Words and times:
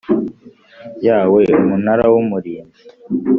Yawe 1.05 1.41
umunara 1.61 2.05
w 2.13 2.15
umurinzi 2.21 2.81